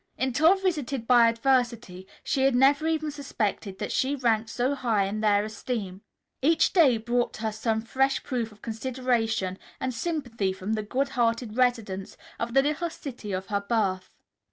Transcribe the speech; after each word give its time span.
Until 0.17 0.55
visited 0.55 1.05
by 1.05 1.29
adversity, 1.29 2.07
she 2.23 2.41
had 2.41 2.55
never 2.55 2.87
even 2.87 3.11
suspected 3.11 3.77
that 3.77 3.91
she 3.91 4.15
ranked 4.15 4.49
so 4.49 4.73
high 4.73 5.03
in 5.05 5.21
their 5.21 5.43
esteem. 5.45 6.01
Each 6.41 6.73
day 6.73 6.97
brought 6.97 7.37
her 7.37 7.51
some 7.51 7.83
fresh 7.83 8.23
proof 8.23 8.51
of 8.51 8.63
consideration 8.63 9.59
and 9.79 9.93
sympathy 9.93 10.53
from 10.53 10.73
the 10.73 10.81
good 10.81 11.09
hearted 11.09 11.55
residents 11.55 12.17
of 12.39 12.55
the 12.55 12.63
little 12.63 12.89
city 12.89 13.31
of 13.31 13.45
her 13.53 13.61
birth. 13.61 14.09